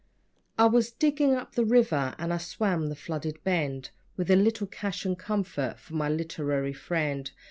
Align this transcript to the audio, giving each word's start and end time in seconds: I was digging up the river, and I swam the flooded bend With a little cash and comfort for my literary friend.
I 0.57 0.65
was 0.65 0.89
digging 0.89 1.35
up 1.35 1.53
the 1.53 1.63
river, 1.63 2.15
and 2.17 2.33
I 2.33 2.39
swam 2.39 2.87
the 2.89 2.95
flooded 2.95 3.43
bend 3.43 3.91
With 4.17 4.31
a 4.31 4.35
little 4.35 4.65
cash 4.65 5.05
and 5.05 5.15
comfort 5.15 5.77
for 5.77 5.93
my 5.93 6.09
literary 6.09 6.73
friend. 6.73 7.29